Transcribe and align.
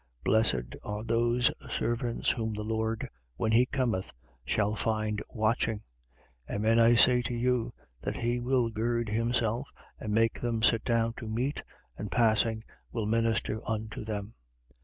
12:37. 0.23 0.23
Blessed 0.25 0.75
are 0.83 1.03
those 1.03 1.51
servants 1.69 2.31
whom 2.31 2.53
the 2.55 2.63
Lord, 2.63 3.07
when 3.35 3.51
he 3.51 3.67
cometh, 3.67 4.11
shall 4.43 4.73
find 4.73 5.21
watching. 5.29 5.83
Amen 6.49 6.79
I 6.79 6.95
say 6.95 7.21
to 7.21 7.35
you 7.35 7.71
that 8.01 8.17
he 8.17 8.39
will 8.39 8.71
gird 8.71 9.09
himself 9.09 9.69
and 9.99 10.11
make 10.11 10.41
them 10.41 10.63
sit 10.63 10.83
down 10.83 11.13
to 11.17 11.27
meat 11.27 11.61
and 11.99 12.11
passing 12.11 12.63
will 12.91 13.05
minister 13.05 13.61
unto 13.69 14.03
them. 14.03 14.33